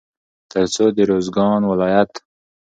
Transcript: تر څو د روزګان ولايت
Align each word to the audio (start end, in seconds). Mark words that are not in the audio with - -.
تر 0.51 0.63
څو 0.73 0.85
د 0.95 0.99
روزګان 1.09 1.61
ولايت 1.71 2.11